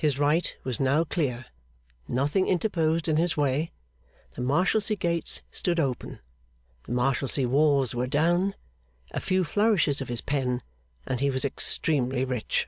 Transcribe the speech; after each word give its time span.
His 0.00 0.18
right 0.18 0.52
was 0.64 0.80
now 0.80 1.04
clear, 1.04 1.44
nothing 2.08 2.48
interposed 2.48 3.06
in 3.06 3.18
his 3.18 3.36
way, 3.36 3.70
the 4.34 4.40
Marshalsea 4.42 4.96
gates 4.96 5.42
stood 5.52 5.78
open, 5.78 6.18
the 6.86 6.90
Marshalsea 6.92 7.48
walls 7.48 7.94
were 7.94 8.08
down, 8.08 8.56
a 9.12 9.20
few 9.20 9.44
flourishes 9.44 10.00
of 10.00 10.08
his 10.08 10.22
pen, 10.22 10.60
and 11.06 11.20
he 11.20 11.30
was 11.30 11.44
extremely 11.44 12.24
rich. 12.24 12.66